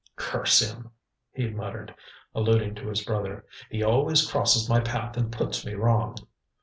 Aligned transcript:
"Curse 0.15 0.61
him!" 0.61 0.89
he 1.31 1.51
muttered, 1.51 1.93
alluding 2.33 2.73
to 2.73 2.87
his 2.89 3.03
brother. 3.03 3.45
"He 3.69 3.83
always 3.83 4.25
crosses 4.25 4.67
my 4.67 4.79
path 4.79 5.15
and 5.15 5.31
puts 5.31 5.63
me 5.63 5.75
wrong." 5.75 6.15